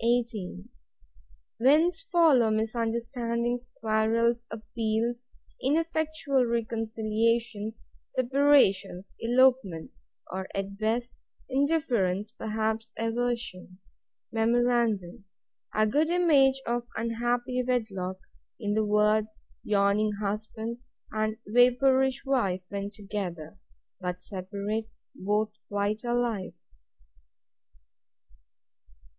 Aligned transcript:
18. 0.00 0.70
Whence 1.58 2.00
follow 2.00 2.48
misunderstandings, 2.50 3.70
quarrels, 3.82 4.46
appeals, 4.50 5.26
ineffectual 5.62 6.46
reconciliations, 6.46 7.82
separations, 8.06 9.12
elopements; 9.20 10.00
or, 10.30 10.48
at 10.54 10.78
best, 10.78 11.20
indifference; 11.50 12.30
perhaps, 12.32 12.94
aversion.—Memorandum; 12.98 15.26
A 15.74 15.86
good 15.86 16.08
image 16.08 16.58
of 16.66 16.86
unhappy 16.96 17.62
wedlock, 17.62 18.16
in 18.58 18.72
the 18.72 18.86
words 18.86 19.42
YAWNING 19.64 20.12
HUSBAND, 20.18 20.78
and 21.12 21.36
VAPOURISH 21.46 22.24
WIFE, 22.24 22.64
when 22.70 22.90
together: 22.90 23.58
But 24.00 24.22
separate, 24.22 24.88
both 25.14 25.52
quite 25.68 26.04
alive. 26.04 26.54